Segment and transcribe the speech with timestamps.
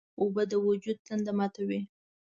[0.19, 1.79] اوبه د وجود تنده ماتوي.